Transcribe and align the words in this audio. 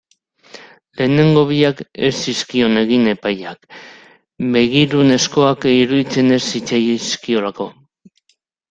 Lehenengo 1.01 1.43
biak 1.51 1.83
ez 2.07 2.11
zizkion 2.23 2.81
egin 2.83 3.05
epaileak, 3.13 3.69
begirunezkoak 4.57 5.71
iruditzen 5.77 6.39
ez 6.41 6.45
zitzaizkiolako. 6.51 7.75